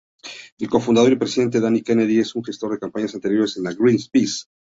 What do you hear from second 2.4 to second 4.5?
gestor de campañas anteriores de Greenpeace.